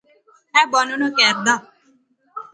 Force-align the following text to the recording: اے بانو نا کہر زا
اے 0.55 0.61
بانو 0.71 0.95
نا 1.01 1.07
کہر 1.17 1.35
زا 1.45 1.55